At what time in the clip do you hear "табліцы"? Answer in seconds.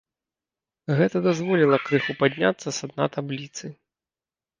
3.17-3.65